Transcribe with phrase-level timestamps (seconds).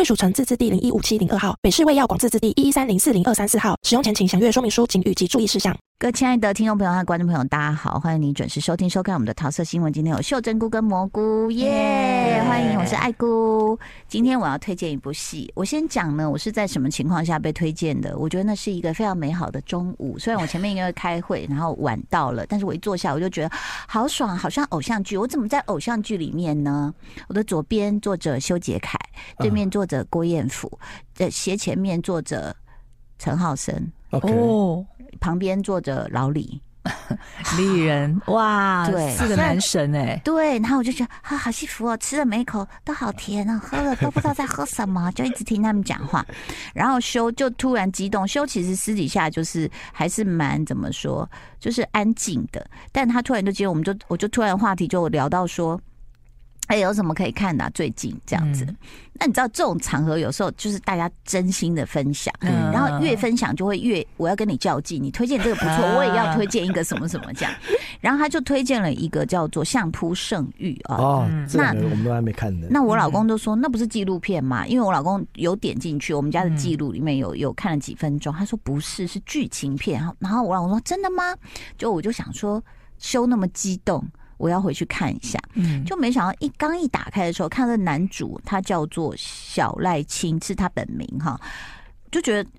[0.00, 3.76] 贵属城自治地零一五七零二号，北市卫药广自治第一一三零四零二三四号。
[3.82, 5.76] 使用前请详阅说明书、警语及注意事项。
[6.00, 9.92] 各位亲爱的听众朋友和观众朋友，大家好，欢迎你准时收听收看我们的桃色新闻。
[9.92, 12.48] 今天有秀珍菇跟蘑菇，耶、yeah, yeah！
[12.48, 13.78] 欢迎，我是爱菇。
[14.08, 15.52] 今天我要推荐一部戏。
[15.54, 18.16] 我先讲呢，我是在什么情况下被推荐的？
[18.16, 20.18] 我觉得那是一个非常美好的中午。
[20.18, 23.50] 虽然我前面因为开会，然后晚到了，但是我一坐下我就觉得
[23.86, 25.18] 好爽，好像偶像剧。
[25.18, 26.94] 我怎么在偶像剧里面呢？
[27.28, 28.98] 我的左边坐着修杰楷，
[29.36, 30.78] 对面坐着郭彦甫，
[31.12, 32.56] 在斜前面坐着
[33.18, 33.92] 陈浩森。
[34.12, 36.60] 哦、okay.，旁边坐着老李，
[37.56, 46.24] 李仁， 哇，对，是个男神哎，对，然后我就觉得啊，好幸福哦，吃了每一口都好甜啊， 喝了都不知道在喝什么，就一直听他们讲话，
[46.74, 55.80] 然后修就突然激动，修其实私底下就是还是蛮怎么说，就是安静的，但他突然就接，我们就我就突然话题就聊到说。
[56.70, 57.70] 哎，有什么可以看的、啊？
[57.74, 58.76] 最近这样子、嗯，
[59.14, 65.02] 那你知道这种场合有时候就是大家真心的分享，嗯、然后越分享就会越我要跟你较劲。
[65.02, 67.52] 你推荐这个不错、啊，我也要推荐一个什么什么这样。
[68.00, 70.96] 然后他就推荐了一个叫做《相扑圣域》啊。
[70.96, 72.68] 哦，那我们都还没看呢。
[72.70, 74.64] 那我老公就说那不是纪录片嘛？
[74.64, 78.32] 因为我老公有点进去，我们家的记录里面有有看了几分钟。
[78.32, 80.00] 他说不是，是剧情片。
[80.20, 81.34] 然后我老公说真的吗？
[81.76, 82.62] 就我就想说，
[82.98, 84.06] 修那么激动。
[84.40, 85.38] 我要回去看一下，
[85.86, 91.38] 就没想到一刚一打开的时候，看到男主他叫做小赖青，是他本名哈，
[92.10, 92.50] 就觉得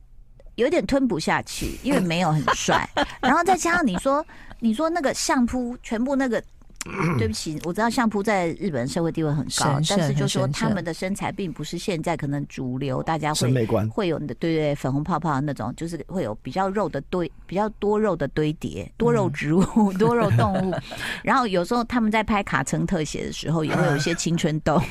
[0.56, 2.88] 有点吞不下去，因为没有很帅，
[3.20, 4.24] 然后再加上你说
[4.60, 6.42] 你说那个相扑全部那个。
[7.20, 20.74] 对不起，我知道相扑在日本社会地位很高，但是就说他们的身材并不是现在可能主流，大家会会有的对对粉红泡泡的那种，就是会有比较肉的堆， 比较多肉的堆叠，多肉植物、 多肉动物。
[21.24, 24.82] 然后有时候他们在拍卡称特写的时候，也会有一些青春痘。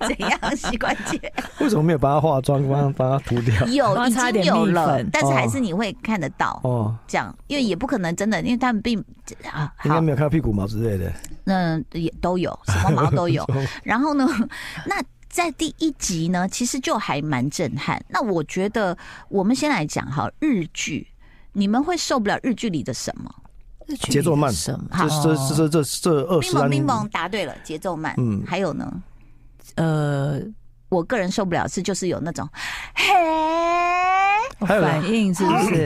[0.00, 0.56] 怎样？
[0.56, 1.32] 膝关节？
[1.60, 3.66] 为什么没有帮他化妆，帮他帮他涂掉？
[3.68, 6.92] 有，已经有了，但是还是你会看得到哦。
[7.06, 8.98] 这样，因为也不可能真的，因为他们并
[9.48, 10.66] 啊，应该没有看到屁股毛。
[10.72, 11.12] 之类的，
[11.44, 13.46] 那，也都有，什么毛都有。
[13.84, 14.26] 然后呢，
[14.86, 18.02] 那在第一集呢，其实就还蛮震撼。
[18.08, 18.96] 那我觉得，
[19.28, 21.06] 我们先来讲哈，日剧，
[21.52, 23.30] 你们会受不了日剧里的什么？
[23.98, 24.86] 节奏慢，什么？
[25.22, 26.68] 这这这这这二十。
[26.68, 28.14] 冰萌答对了，节奏慢。
[28.16, 28.90] 嗯，还有呢？
[29.74, 30.40] 呃，
[30.88, 32.48] 我个人受不了是就是有那种，
[32.94, 33.06] 嘿，
[34.66, 35.84] 反应是不是？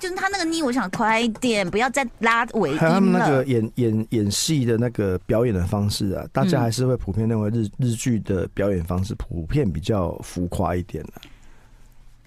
[0.00, 2.80] 就是他那个妮，我想快一点，不要再拉尾音了。
[2.80, 11.20] 还有他们那个演演演戏的那个表演的方式啊，大家还是会普遍认为日日剧的表演方式普遍比较浮夸一点的、啊。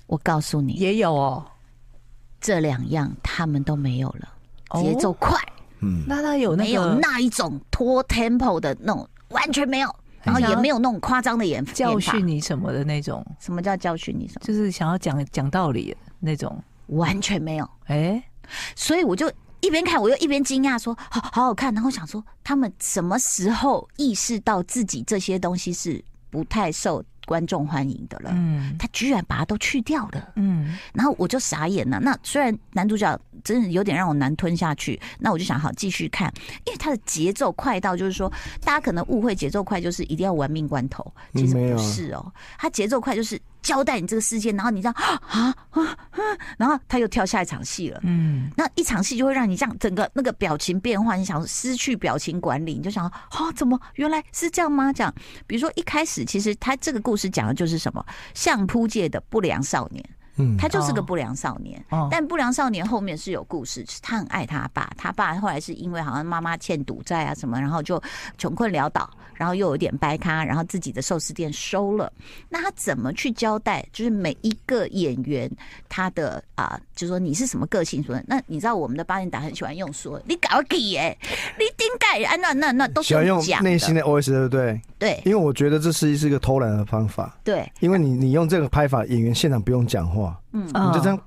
[0.05, 1.43] 我告诉你，也有哦，
[2.39, 4.29] 这两样他们都没有了，
[4.79, 5.35] 节奏快，
[5.79, 13.25] 嗯，那他有那个、没有那一种拖 tempo 的那种，完全没有，然后也没有那种夸张的演教训你什么的那种。
[13.39, 14.45] 什么叫教训你什么？
[14.45, 16.61] 就是想要讲讲道理那种。
[16.87, 18.23] 完全没有，哎、欸，
[18.75, 28.31] 所以我就一边看，我又一边惊讶，说好好好看，然后想说他们什么时候意识到自己这些东西是不太受观众欢迎的了？
[28.33, 31.99] 嗯，他居然把它都去掉了，嗯，然后我就傻眼了。
[32.01, 36.31] 那虽然男主角真的有点让我难吞下去，那我就想好继续看，
[36.65, 38.29] 因为他的节奏快到就是说，
[38.65, 43.39] 大家可能误会节奏快就是一定要玩命关头，其实不是哦，他节奏快就是。
[43.63, 45.97] 交代你这个事件，然后你这样啊啊 啊，
[46.59, 47.99] 然后他又跳下一场戏了。
[48.03, 54.93] 嗯，那一场戏就会让你这样整个那个表情变化，你想失去表情管理，你就想啊， 怎么原来是这样吗？
[54.93, 55.11] 这样，
[55.47, 60.03] 比如说一开始其实他这个故事讲的就是什么相扑界的不良少年。
[60.35, 68.01] 嗯，他就是个不良少年，哦，但不良少年后面是有故事，他很爱他爸，他爸后来是因为好像妈妈欠赌债啊什么，然后就
[68.37, 72.11] 穷困潦倒，然后又有点掰咖，然后自己的寿司店收了。
[72.49, 73.85] 那他怎么去交代？
[73.93, 75.49] 就是每一个演员
[75.87, 78.19] 他的啊，就是说你是什么个性说？
[78.25, 81.15] 那你知道我们的八点档很喜欢用说你搞给耶，
[81.59, 83.41] 你顶盖啊，那那那都是讲的。
[83.41, 84.81] 喜欢用内心的 OS 对不对？
[84.97, 87.37] 对，因为我觉得这是是一个偷懒的方法。
[87.43, 90.22] 对，因为你你用这个拍法，演员现场不用讲话。
[90.51, 91.19] 嗯，你就这样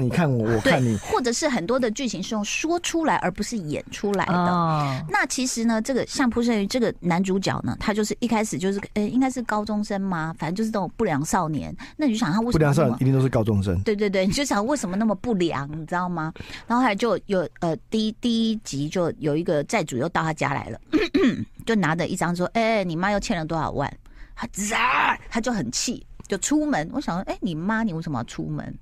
[0.00, 4.32] 你看我，我看你，或者是很多的剧情是用说出来而不是演出来的。
[4.32, 11.76] 哦、那其实呢，这个相扑胜于这个男主角呢，他就是一开始就是呃、欸，应该是高中生吗，反正就是这种不良少年。
[11.96, 13.76] 那你就想他为什么不良少年一定都是高中生？
[13.82, 16.32] 对对对，你就想为什么那么不良，你知道吗？
[16.68, 20.78] 然后后来就有呃，第一第一集就有一个债主又到他家来了，
[21.66, 23.92] 就拿着一张说：“哎、欸，你妈又欠了多少万？”
[24.36, 24.46] 他
[24.76, 26.88] 啊，他就很气，就出门。
[26.92, 28.78] 我想说：“哎、欸，你妈，你为什么要出门？”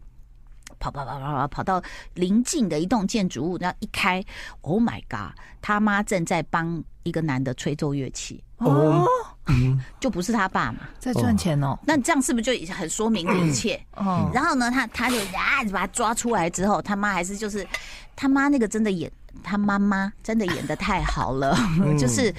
[0.78, 1.82] 跑跑跑跑跑跑到
[2.14, 4.22] 邻近的一栋建筑物，然后一开
[4.60, 5.32] ，Oh my god！
[5.62, 9.06] 他妈正在帮一个男的吹奏乐器哦，
[9.98, 11.78] 就不是他爸嘛，在赚钱哦。
[11.86, 13.80] 那这样是不是就已经很说明了一切？
[13.94, 14.30] 哦。
[14.34, 17.66] 然后呢，他他就啊，把他抓出来之后，他妈还是就是
[18.14, 19.10] 他妈那个真的演
[19.42, 21.56] 他妈妈真的演的太好了，
[21.98, 22.34] 就是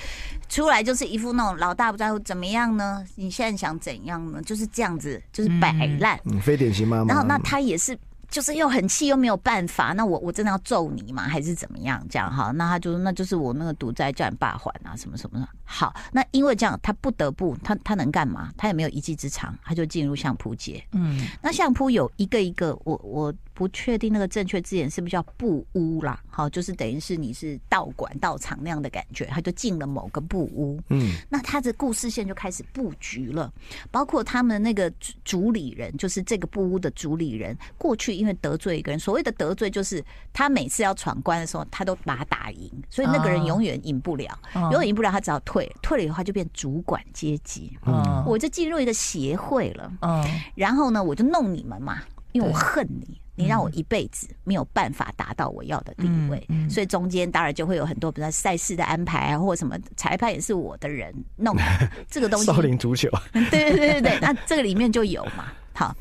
[0.49, 3.05] 出来就是一副那种老大不在乎怎么样呢？
[3.15, 4.41] 你现在想怎样呢？
[4.41, 7.05] 就是这样子，就是摆烂，嗯，非典型妈妈。
[7.05, 7.97] 然后那他也是。
[8.29, 11.23] 就是又很气又没有办法，那我我真的要揍你吗？
[11.23, 12.05] 还是怎么样？
[12.09, 15.47] 这样哈，那他就那就是我那个赌债叫你爸还啊，什么什么的。
[15.63, 18.51] 好，那因为这样，他不得不，他他能干嘛？
[18.57, 20.83] 他也没有一技之长，他就进入相扑界。
[20.91, 23.33] 嗯，那相扑有一个一个，我我。
[23.57, 26.21] 不确定那个正确字眼是不是叫布屋啦？
[26.29, 30.79] 好，就是等于是你是道馆道场那样的感觉，他就进了某个布屋。
[30.89, 33.51] 嗯，那他的故事线就开始布局了，
[33.89, 34.93] 包括他们那个
[35.25, 47.75] 主理人，就是这个布屋的主理人，过去因为得罪一个人，所谓的得罪就是他每次要闯关的时候，他都把他打赢，所以那个人永远赢不了，永远赢不了，他只要退，退了以后他就变主管阶级。
[47.87, 49.91] 嗯，我就进入一个协会了。
[50.03, 50.23] 嗯，
[50.53, 53.19] 然后呢，我就弄你们嘛，因为我恨你。
[53.37, 61.55] 你让我一辈子没有办法达到我要的地位，嗯嗯、所以中间当然就会有很多，比如说赛事的安排啊，或者什么裁判也是我的人弄
[62.09, 62.47] 这个东西。
[62.47, 65.51] 少林足球， 对对对对对，那这个里面就有嘛。
[65.73, 65.95] 好，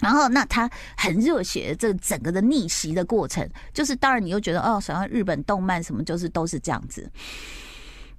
[0.00, 7.08] 然后那他很热血，这个整个的逆袭的过程，就是当然你又觉得哦，好像日本动漫什么就是都是这样子，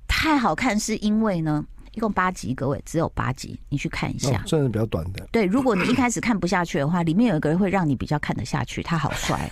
[0.08, 1.66] 太好看，是因为呢。
[1.96, 5.28] 一共八集，各位只有八集，你去看一下，算是比较短的。
[5.32, 9.50] 对，如果你一开始看不下去的话，里面有一个人会让你比较看得下去，他好帅，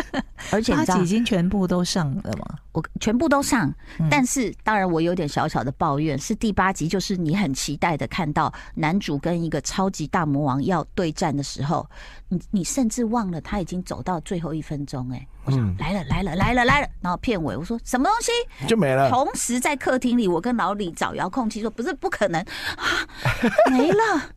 [0.52, 2.58] 而且八集已经全部都上了吗？
[2.72, 3.72] 我全部都上，
[4.10, 11.88] 但是当然我有点小小的抱怨，是第八集，就是你很期待的看到男主跟一个超级大魔王要对战的时候，
[12.28, 15.26] 你你甚至忘了他已经走到最后一分钟，哎。
[15.46, 19.08] 我想来了来了来了来了，然后片尾我说什么东西就没了。
[19.08, 22.40] 同时在客厅里，我跟老李找遥控器说，不是不可能
[22.76, 23.06] 啊，
[23.70, 24.30] 没了。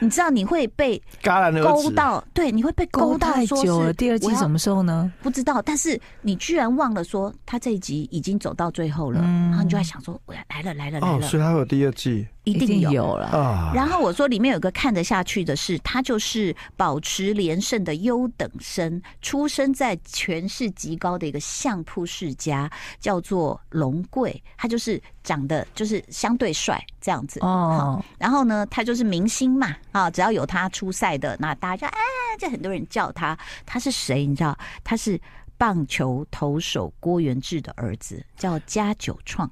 [0.00, 3.32] 你知道你会被勾到，对，你会被勾到。
[3.32, 5.12] 太久了，第二季什么时候呢？
[5.22, 12.26] 不知道，但是你居然忘了说他这一集已经走到最后了，然后你就在想说，我要来了来了来了，所以他有第二季。
[12.52, 13.72] 一定有，有了。
[13.74, 24.42] 然后我说里面有个看得下去的是，他就是保持连胜的优等生，出生在权势极高的一个相扑世家，叫做龙贵。
[24.56, 28.02] 他就是长得就是相对帅这样子哦。
[28.18, 32.00] 然后呢，他就是明星嘛啊，只要有他出赛的，那大家就哎，
[32.38, 33.38] 就很多人叫他。
[33.66, 34.26] 他是谁？
[34.26, 34.56] 你知道？
[34.82, 35.20] 他是
[35.56, 39.50] 棒球投手郭元志的儿子，叫加九创。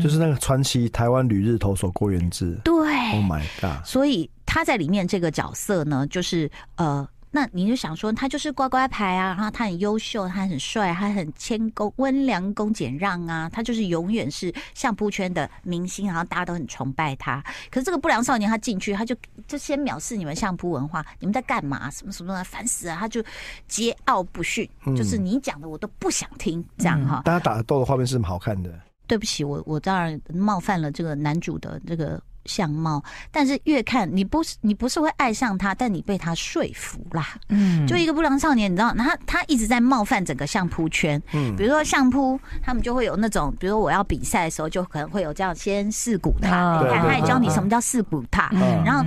[0.00, 3.84] 就是那个传奇台湾旅日投手郭源治，对，Oh my god！
[3.84, 17.40] 所以他在里面这个角色呢，就是呃，那你就想说他就是乖乖牌啊，然后他很优秀，他很帅，他很谦恭、温良恭俭让啊，他就是永远是相扑圈的明星，然后大家都很崇拜他。
[17.70, 19.14] 可是这个不良少年他进去，他就
[19.46, 21.88] 就先藐视你们相扑文化，你们在干嘛？
[21.90, 22.96] 什么什么的，烦死了！
[22.96, 23.22] 他就
[23.68, 27.22] 桀骜不驯，嗯、就是你讲的我都不想听，这样哈。
[27.24, 28.72] 大家打斗的画面是很好看的。
[29.10, 33.02] 对不起，我我当然冒犯了这个男主的这个相貌，
[33.32, 37.36] 但是越看你不是你不是会爱上他，但你被他说服啦。
[37.48, 41.20] 嗯，就一个不良少年，你知道，他他一直在冒犯整个相扑圈。
[41.32, 49.04] 嗯，比如说相扑，他们就会有那种，比如说我要比赛的时候，就可能会有这样先四股踏，哦、他也教你什么叫四股踏，嗯、然后。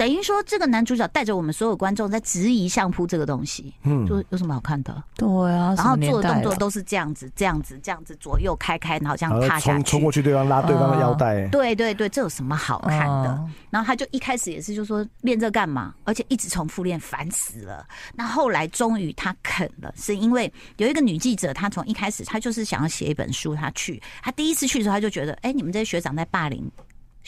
[0.00, 5.04] 等于说，这个男主角带着我们所有观众在质疑相扑这个东西，嗯，就有什么好看的？
[5.14, 11.46] 对啊，然后做的动作都是这样子，这样子，这样子，左右开开，然后这样踏下去，冲过去对方拉对方的腰带。
[11.48, 13.46] 对对对，这有什么好看的？
[13.68, 15.94] 然后他就一开始也是就说练这干嘛？
[16.04, 17.86] 而且一直重复练，烦死了。
[18.14, 26.72] 那后来终于他肯了，是因为有一个女记者，她从一开始她就是想要写一本书，她去，她第一次去的时候，她就觉得，哎，你们这些学长在霸凌。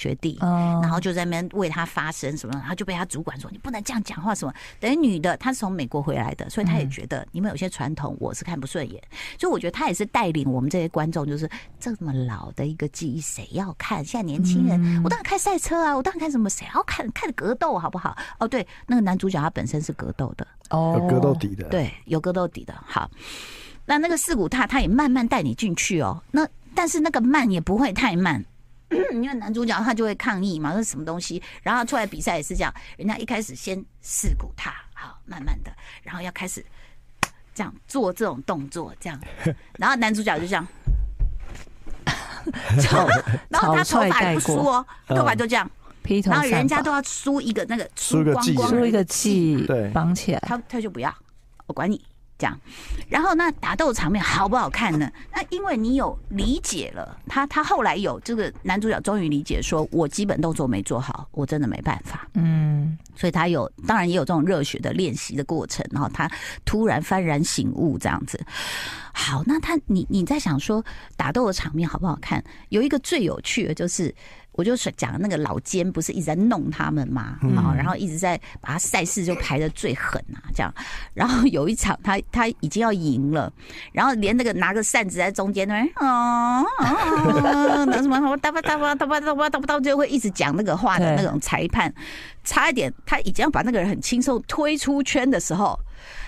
[0.02, 4.52] 学弟，哦然后就在那边为他发声什么，然后就被他主管说你不能这样讲话什么。
[4.80, 9.00] 等于女的她是从美国回来的，所以她也觉得你们有些传统我是看不顺眼，
[9.38, 14.04] 所以我觉得她也是带领我们这些观众，就是这么老的一个记忆谁要看？
[14.04, 18.16] 现在年轻人，我当然看赛车啊，我当然看什么谁要看看格斗好不好？
[18.40, 20.46] 哦，对，那个男主角他本身是格斗的。
[20.70, 22.74] 哦有格斗底的，，对，有格斗底的。
[22.86, 23.10] 好，
[23.84, 26.22] 那那个四股踏，他也慢慢带你进去哦。
[26.30, 28.42] 那但是那个慢也不会太慢，
[29.12, 31.42] 因为男主角他就会抗议嘛，那是什么东西？
[31.62, 35.72] 然后出来比赛也是这样，人家一开始先四股踏，好，慢慢的，
[36.02, 36.64] 然后要开始
[37.54, 39.20] 这样做这种动作，这样，
[39.78, 40.66] 然后男主角就这样。
[43.48, 45.70] 然后他头发也不梳哦，头发就这样，
[46.02, 50.40] 披头然后人家都要梳一个那个梳个髻光光的梳一个髻，对绑起来。
[50.40, 51.14] 他他就不要，
[51.66, 52.04] 我管你
[52.42, 52.58] 这样。
[53.08, 55.08] 然后那打斗场面好不好看呢？
[55.32, 62.26] 那因为你有理解了，他他后来有这个男主角终于理解说，我基本动作没做好，我真的没办法。
[62.34, 66.28] 嗯，所以他有，当然也有这种热血的练习的过程，然后他
[66.64, 68.40] 突然幡然醒悟这样子。
[69.12, 70.84] 好，那他你你在想说
[71.16, 72.42] 打斗的场面好不好看？
[72.70, 74.12] 有一个最有趣的就是。
[74.52, 80.72] 我就讲那个老奸不是一直在弄他们嘛，啊，然后一直在把他赛事就排的最狠啊，这样。
[81.14, 83.52] 然后有一场他他已经要赢了，
[83.92, 86.62] 然后连那个拿个扇子在中间那边啊，
[87.86, 91.92] 拿什么什么哒吧哒吧哒吧哒吧哒吧哒，就会一直讲那个话的那种裁判，
[92.44, 95.78] 差一点他已经要把那个人很轻松推出圈的时候，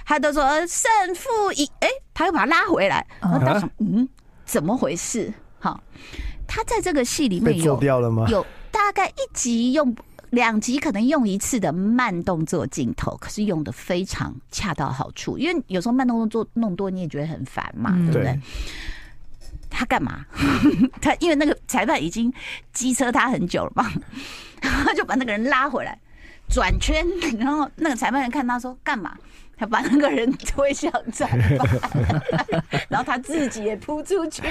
[0.07, 4.09] 他都说胜负已，哎，他又把他拉回来，然后他说嗯，
[4.47, 5.31] 怎么回事？
[5.59, 5.79] 好。
[6.47, 7.81] 他在这个戏里面有
[8.29, 9.95] 有大概一集用
[10.31, 15.39] 两集，可能用一次的慢动作镜头，可是用的非常恰到好处。
[15.39, 18.39] 因为有时候慢动作弄多，你也觉得很烦嘛，对不对？
[19.71, 20.25] 他干嘛？
[21.03, 22.33] 他因为那个裁判已经
[22.73, 23.91] 机车他很久了嘛，
[24.63, 25.99] 他就把那个人拉回来
[26.49, 27.05] 转圈，
[27.39, 29.17] 然后那个裁判员看他说干嘛？
[29.57, 31.27] 他把那个人推向裁
[31.59, 32.23] 判，
[32.89, 34.43] 然后他自己也扑出去，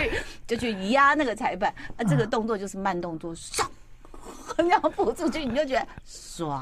[0.48, 1.74] 就去压那个裁判。
[1.98, 3.66] 啊，这个动作就是慢动作，唰，
[4.70, 6.62] 然后扑出去，你就觉得爽，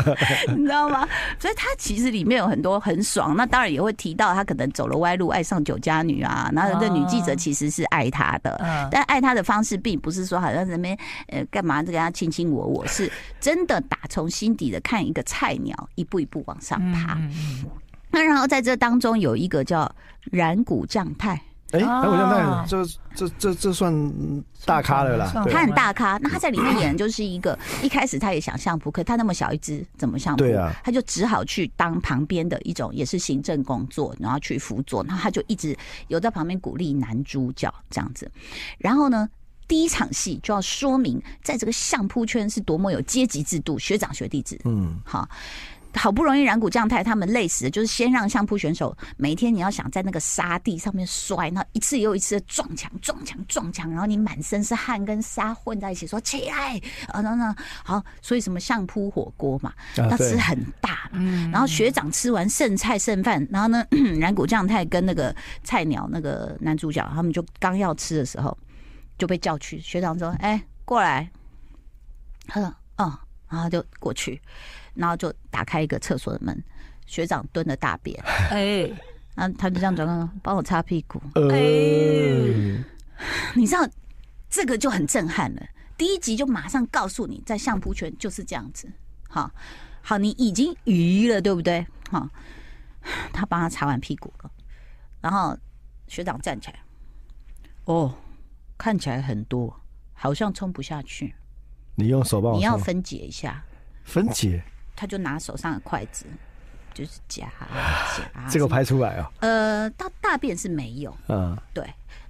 [0.56, 1.06] 你知道吗？
[1.38, 3.36] 所以他其实里面有很多很爽。
[3.36, 6.50] 那当然也会提到他可能走了歪路，爱上酒家女啊。
[6.54, 17.18] 然后这女记者其实是爱他的，但爱他的方式并不是说好像在那边呃干嘛，这个他卿卿我我，是真的打从心底的看一个菜鸟一步一步往上爬。
[18.12, 19.90] 那然后在这当中有一个叫
[20.30, 21.30] 染谷将太，
[21.72, 23.92] 哎，染谷将太，这这这这算
[24.64, 26.18] 大咖了啦，他很大咖。
[26.18, 30.44] 那他在里面演的就是一个一开始他也想相扑，可他那么小一只怎么相扑？
[30.44, 35.02] 对啊，他就只好去当旁边的一种也是行政工作，然后去辅佐。
[35.04, 35.76] 然后他就一直
[36.08, 38.30] 有在旁边鼓励男主角这样子。
[38.78, 39.28] 然后呢，
[39.66, 44.60] 第一场戏就要说明在这个相扑圈是多么有阶级制度，学长学弟制。
[44.64, 45.26] 嗯，好。
[45.94, 61.20] 好不容易染谷将太他们累死的，就是先让相扑选手每天你要想在那个沙地上面摔，那一次又一次的撞墙、撞墙、撞墙，然后你满身是汗跟沙混在一起，说起来啊，那那好，所以什么相扑火锅嘛，要吃很大嘛，
[61.52, 63.84] 然后学长吃完剩菜剩饭，然后呢，
[64.18, 68.56] 染谷将太跟那个菜鸟那个男主角他们就刚要吃的时候
[69.18, 71.30] 就被叫去，学长说：“哎、欸，过来。”
[72.48, 73.18] 他说：“哦。”
[73.52, 74.40] 然后就过去。
[74.94, 76.62] 然后就打开一个厕所的门，
[77.06, 78.14] 学长蹲了大便，
[78.52, 78.82] 哎，
[79.34, 81.18] 然后他就这样转过来，帮我擦屁股，
[81.50, 81.56] 哎，
[83.54, 83.88] 你知道
[84.50, 85.62] 这个就很震撼了。
[85.96, 88.86] 第一集就马上告诉你，在相扑圈就是这样子，
[89.30, 89.50] 好，
[90.02, 91.86] 好，你已经鱼了，对不对？
[92.10, 92.28] 好，
[93.32, 94.50] 他帮他擦完屁股了，
[95.22, 95.56] 然后
[96.06, 96.78] 学长站起来，
[97.86, 98.14] 哦，
[98.76, 99.74] 看起来很多，
[100.12, 101.34] 好像冲不下去，
[101.94, 103.62] 你用手帮我，你要分解一下，
[104.04, 104.62] 分解。
[104.94, 106.26] 他就拿手上的筷子，
[106.94, 107.46] 就是夹
[108.16, 108.48] 夹。
[108.50, 109.30] 这个拍出来哦。
[109.40, 111.16] 呃，到大便是没有。
[111.28, 111.84] 嗯，对。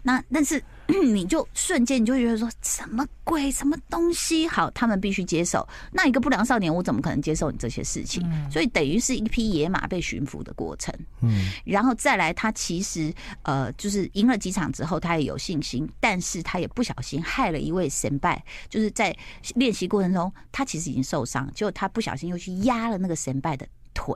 [0.04, 0.61] 那但是
[1.12, 4.49] 你就瞬间你就觉得说什么鬼什么东西？
[4.49, 5.66] 好，他们必须接受。
[5.92, 8.21] 那一个不良少年，我怎么可能接受你这些事情？
[8.28, 10.92] 嗯、所以等于是一匹野马被驯服的过程。
[11.21, 19.16] 嗯，然后再来，他其实呃，就是赢了几场之后，他也有信心，但是他也不小心害了一位神拜，就是在
[19.54, 23.64] 练习过程中，他其实已经受伤，结果他不小心又去压了那个神拜的
[23.95, 24.14] 腿，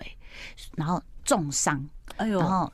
[0.77, 1.85] 然后重伤。
[2.17, 2.73] 哎呦，然后。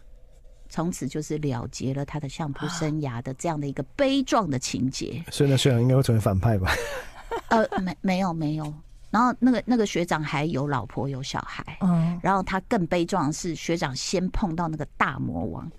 [0.75, 5.23] 从此就是了结了他的相扑生 涯的这样的一个悲壮的情节。
[5.31, 6.73] 所以呢学长应该会成为反派吧？
[7.51, 8.65] 呃，没没有没有。
[9.11, 11.77] 然后那个那个学长还有老婆有小孩。
[11.83, 12.19] 嗯。
[12.23, 15.71] 然后他更悲壮的是，学长先碰到那个大魔王，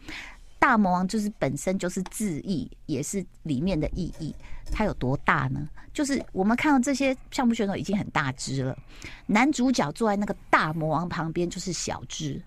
[0.63, 4.33] 大魔王就是本身就是字义，也是里面的意义。
[4.71, 5.67] 它有多大呢？
[5.91, 8.77] 就是我们看到这些相扑选手已经很大只了，
[9.25, 12.41] 男主角坐在那个大魔王旁边就是小只，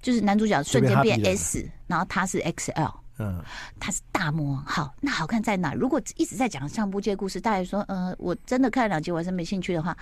[0.00, 2.94] 就是男主角瞬间变 S，然后他是 XL。
[3.18, 3.42] 嗯，
[3.80, 4.64] 他是大魔王。
[4.64, 5.74] 好，那好看在哪？
[5.74, 9.98] 如果一直在讲相扑界故事，大家说，呃，我真的看了两集，我还是没兴趣的话，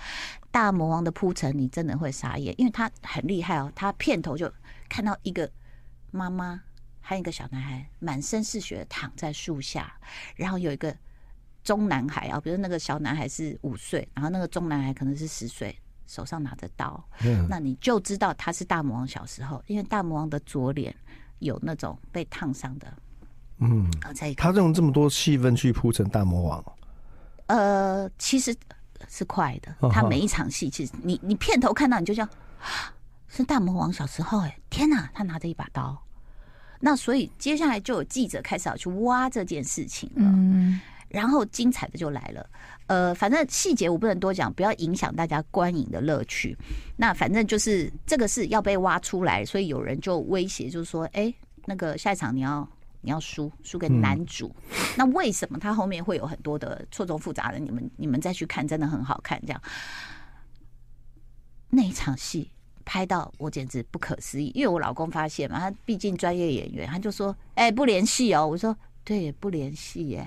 [0.51, 3.73] 大魔王的铺陈你真的会傻眼，因为他很厉害哦。
[3.75, 4.53] 他片头就
[4.91, 5.51] 看到一个
[6.11, 6.61] 妈妈
[7.09, 9.95] 还有一个小男孩满身是血躺在树下，
[10.35, 10.93] 然后有一个
[11.63, 20.93] 中男孩啊，比如那个小男孩是五岁，然后那个中男孩可能是十岁，手上拿着刀，嗯，那你就知道他是大魔王小时候，因为大魔王的左脸
[21.39, 22.93] 有那种被烫伤的。
[23.59, 23.89] 嗯，
[24.37, 26.77] 他用这么多戏份去铺成大魔王，
[27.47, 28.53] 呃，其实
[29.09, 29.73] 是快的。
[29.93, 32.29] 他每一场戏，其实你你片头看到你就叫
[33.29, 36.03] 是大魔王小时候，哎，天哪，他拿着一把刀。
[36.81, 40.23] 那所以接下来就有记者开始要去挖这件事情了。
[40.25, 42.49] 嗯，然后精彩的就来了。
[42.87, 46.57] 呃，反正细节我不能多讲，不要影响大家观影的乐趣。
[46.97, 51.33] 那反正就是这个是要被挖出来，所以有人就威胁，就是说，哎，
[51.65, 52.69] 那个下一场你要。
[53.03, 57.59] 你要输输给男主，嗯，那为什么他后面会有很多的错综复杂的？
[57.61, 59.41] 你们你们再去看，真的很好看。
[59.47, 59.63] 这样
[61.71, 62.51] 那一场戏
[62.87, 68.75] 拍到我简直不可思议，因为我老公发现嘛，他毕竟专业演员，他就说：“哎，不联系哦。”我说
[69.05, 70.27] ：“对，不联系耶。”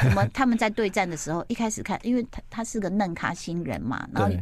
[0.00, 0.26] 什么？
[0.32, 4.34] 他们在对战的时候，一开始看，因为他他是个嫩咖新人嘛，然后。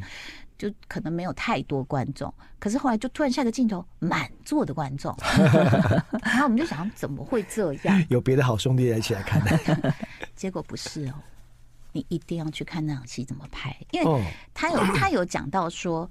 [0.56, 5.14] 就可能没有太多观众，可是后来就突然下个镜头，满座的观众，
[6.22, 8.04] 然后我们就想，怎么会这样？
[8.08, 9.92] 有别的好兄弟一起来看的，
[10.36, 11.14] 结果不是哦，
[11.90, 16.08] 你一定要去看那场戏怎么拍，因为他有他有讲到说，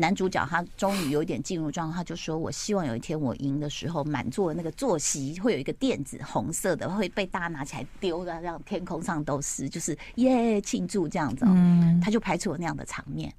[0.00, 13.32] 男主角他终于有一点进入状态，他就说，我希望有一天我赢的时候，满座的那个坐席会有一个垫子，红色的会被大家拿起来丢的，让天空上都是，就是耶庆祝这样子，嗯，他就拍出了那样的场面。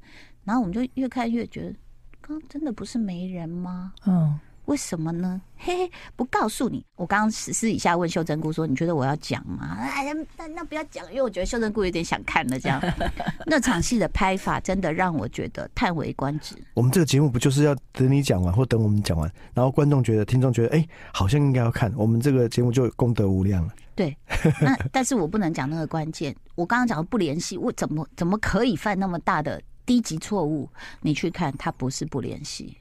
[0.43, 1.75] 然后我们就越看越觉得，
[2.21, 3.93] 刚刚真的不是没人吗？
[4.05, 4.39] 嗯，
[4.71, 5.41] 为什么呢？
[5.57, 6.81] 嘿嘿，不告诉你。
[6.95, 12.57] 我刚刚私私底下问秀珍姑说：“你觉得我要讲吗？”哎呀，那那不要讲，因为我觉得秀珍姑有点想看了。
[12.57, 12.81] 这样，
[13.45, 16.55] 那场戏的拍法真的让我觉得叹为观止。
[16.73, 23.73] 我们这个节目不就是要等你讲完，或等我们讲完，然后观众觉得、听众觉得，哎，好像应该要看，我们这个节目就功德无量了。
[23.93, 24.15] 对，
[24.61, 26.33] 那但是我不能讲那个关键。
[26.55, 29.61] 我刚刚讲的不联系，我怎么怎么可以犯那么大的？
[29.83, 30.69] 低级错误，
[31.01, 32.77] 你去看，他不是不联系。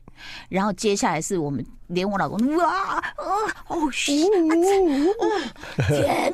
[0.49, 3.35] 然后接下来是我们连我老公哇哦
[3.69, 4.27] 哦天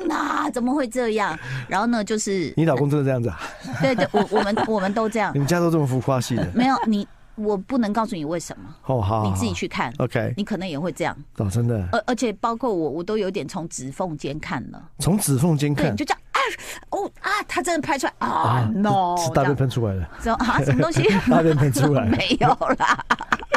[0.07, 1.37] 哪，怎么会这样？
[1.67, 3.39] 然后呢，就是你老公真的这样子啊？
[3.81, 5.31] 对对，我我们我们都这样。
[5.33, 6.47] 你们家都这么浮夸系的？
[6.53, 8.63] 没有你，我不能告诉你为什么。
[8.85, 9.93] 哦好，你自己去看。
[9.97, 11.15] OK，你可能也会这样。
[11.37, 11.87] 哦，真的。
[11.91, 14.81] 而而且包括我，我都有点从指缝间看了。
[14.99, 16.39] 从指缝间看，就这样啊。
[16.91, 20.09] 哦啊，他真的拍出来啊！no，大便喷出来了。
[20.21, 20.61] 什么啊？
[20.63, 21.03] 什么东西？
[21.29, 22.05] 大便喷出来？
[22.07, 22.47] 没有
[22.79, 23.05] 啦，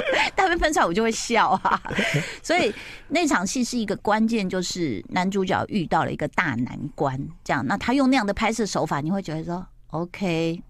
[0.36, 1.82] 大便喷出来我就会笑啊。
[2.42, 2.72] 所以
[3.08, 7.66] 那场戏是一个关键，就是男主角遇到了一个大难关，这样。
[7.66, 10.62] 那他用那样的拍摄手法，你会觉得说，OK，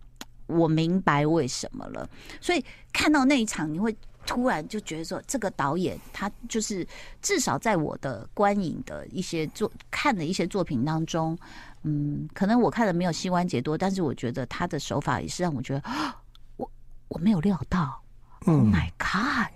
[0.47, 2.09] 我明白为什么了。
[2.41, 3.97] 所以看到那一场，你会。
[4.27, 6.87] 突然就觉得说，这个导演他就是
[7.23, 11.37] 至少在我的观影的一些作看的一些作品当中，
[11.85, 15.83] 嗯，可能我看的没有膝关节多，但是我觉得他的手法也是让我觉得，
[16.59, 16.71] 我
[17.09, 18.00] 我没有料到
[18.47, 19.53] ，Oh my God，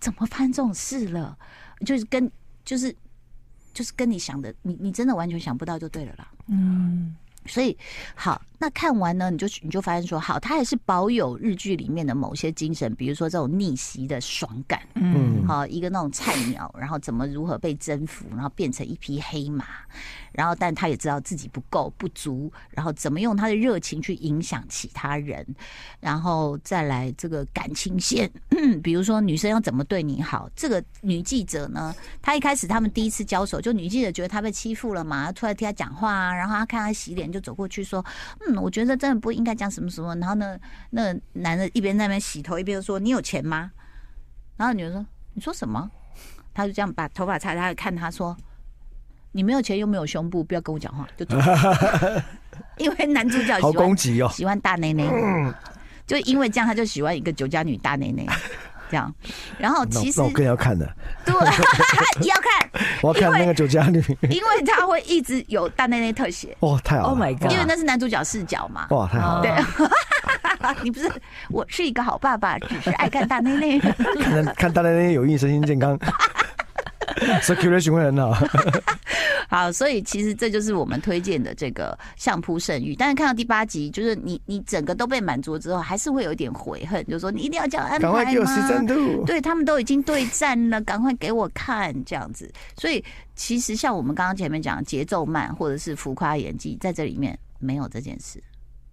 [0.00, 1.36] 怎么发生这种事了？
[1.86, 2.30] 就是跟
[2.64, 2.94] 就是
[3.74, 7.16] 就是跟你想的，你你真的完全想不到就对了啦，嗯。
[7.46, 7.76] 所以
[8.14, 19.64] 好，那看完呢，你就你就发现说，好，他还是保有日剧里面的某些精神，比如说这种逆袭的爽感，嗯，好，一个那种菜鸟，然后怎么如何被征服，然后变成一匹黑马。
[20.32, 25.46] 然后，但他也知道自己不够不足，然后怎么用他的热情去影响其他人，
[26.00, 28.30] 然后再来这个感情线，
[28.82, 30.48] 比如说女生要怎么对你好。
[30.56, 38.04] 这个女记者呢，她一开始他们第一次交手，就女记者觉得她被欺负了嘛，突然替她讲话啊，然后她看她洗脸，就走过去说
[38.46, 40.58] ：“嗯，我觉得真的不应该讲什么什么。”然后呢，
[40.90, 43.70] 那男的一边在那边洗头，一边说：“你有钱吗？”
[44.56, 45.90] 然后女人说：“你说什么？”
[46.54, 48.36] 他就这样把头发擦擦，看他说。
[49.32, 51.36] 你没有钱又没有胸部，不要跟我讲话，就走。
[52.76, 55.08] 因为男主角喜欢好攻击哦，喜欢大内内，
[56.06, 58.26] 就因为这样，他就喜欢一个酒家女大内内，
[58.90, 59.12] 这样。
[59.58, 60.86] 然后其实我更要看的，
[61.24, 61.34] 对，
[62.26, 62.70] 要看，
[63.02, 66.54] 我要看那个酒家女，因为他会一直有大内内特写。
[66.60, 68.86] 哦，太好了，Oh my God，因为那是男主角视角嘛。
[68.90, 69.42] 哇，太好了。
[69.42, 69.52] 对，
[70.82, 71.10] 你不是，
[71.48, 73.80] 我是一个好爸爸，只是爱看大内内。
[73.80, 75.98] 看看大内内有益身心健康。
[77.40, 78.46] ，circulation 会很好。
[79.52, 82.96] 好，所以其实这就是我们推荐的这个相扑圣域。
[82.96, 88.14] 但是看到第八集，就是你你整个都被满足之后，还是会有一点悔恨，就是说你一定要这样安排吗？
[88.14, 89.22] 赶快给我时间度。
[89.26, 92.50] 对，他们都已经对战了，赶快给我看这样子。
[92.78, 93.04] 所以
[93.36, 98.42] 其实像我们刚刚前面讲的节奏慢或者是浮夸演技，在这里面没有这件事。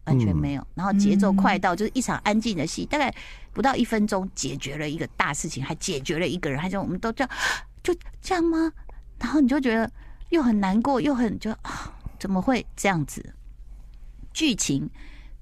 [0.05, 3.13] 完全没有，然后节奏快到就是一场安静的戏，大概
[3.53, 7.29] 不到一分钟解决了一个大事情，还解决了一个人，还说我们都这样，
[7.83, 8.71] 就这样吗？
[9.19, 9.91] 然后你就觉得
[10.29, 13.33] 又很难过，又很就啊，怎么会这样子？
[14.33, 14.89] 剧情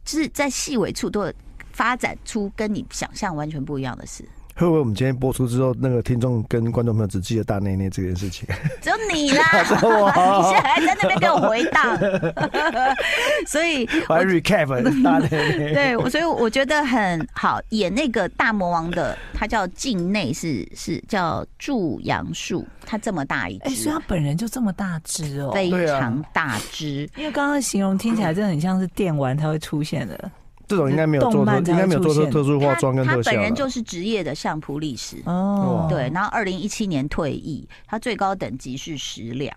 [0.03, 1.33] 就是在细微处都有
[1.71, 4.27] 发展出跟你想象完全不一样的事。
[4.57, 8.47] 会不会我们今天播出之后，那个听众跟观众朋友只记得大内内这件事情？
[8.81, 9.43] 只有你啦！
[9.61, 11.95] 你现在还在那边给我回荡，
[13.45, 15.73] 所以我还 recap 大内内。
[15.75, 17.61] 对，所以我觉得很好。
[17.69, 27.07] 演那个大魔王的，他叫境内，是是叫祝杨树，他这么大一只，哎、欸，所以他本人就这么大只哦，非常大只。
[27.15, 30.31] 因为刚刚形容听起来真的很像是电玩才会出现的。
[30.67, 33.31] 这种应该没有做，应该没有做出特殊化妆跟特效。
[33.31, 39.55] 他本人就是职业的相扑力士哦，对，然后二零一七年退役，他最高等级是十两。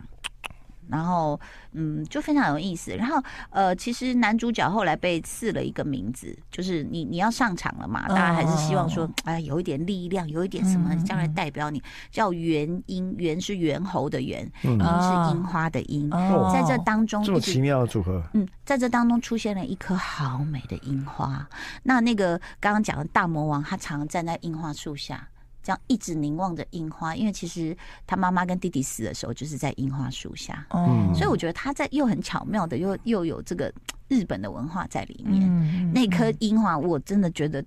[0.90, 1.38] 然后，
[1.72, 2.94] 嗯，就非常有意思。
[2.96, 16.11] 然后，呃，其实男主角后来被赐了一个名字，就是你你要上场了嘛，大家还是希望说，哎，有一点力量，有一点什么将来代表你，叫元樱，元是猿猴的猿，樱是樱花的樱。
[16.53, 18.22] 在这当中，这么奇妙的组合。
[18.35, 21.48] 嗯，在这当中出现了一颗好美的樱花。
[21.85, 25.29] 那那个刚刚讲的大魔王，他常常站在樱花树下。
[25.62, 33.73] 这样一直凝望着樱花，因为其实他妈妈跟弟弟死的时候就是在樱花树下，嗯，所以我觉得他在又很巧妙的又又有这个
[34.09, 35.42] 日本的文化在里面。
[35.49, 37.64] 嗯，那颗樱花我真的觉得。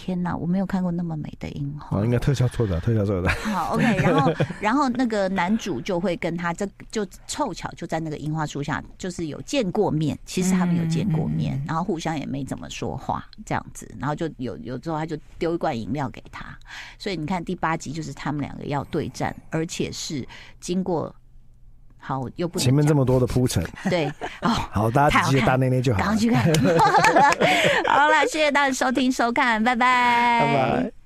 [0.00, 1.98] 天哪，我没有看过那么美的樱花。
[1.98, 3.28] 哦，应该特效做的， 特效做的。
[3.30, 4.32] 好，OK，然后，
[4.62, 10.16] 然后那个男主就会跟他这就凑巧就在那个樱花树下，就是有见过面。
[10.24, 16.46] 其实他们有见过面，然后互相也没怎么说话，这样子，然后就有有之后他就丢一罐饮料给他。
[16.96, 20.24] 所以你看第八集就是他们两个要对战，而且是
[20.60, 21.12] 经过。
[21.98, 24.06] 好，又不前面这么多的铺陈，对，
[24.42, 26.44] 哦，好，大家直接大内内就好，赶快去看。
[27.88, 30.97] 好了，谢谢大家收听收看，拜拜，拜拜。